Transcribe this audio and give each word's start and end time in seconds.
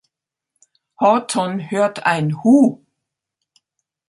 Horton 0.99 1.59
hört 1.69 2.07
ein 2.07 2.43
Hu! 2.43 2.83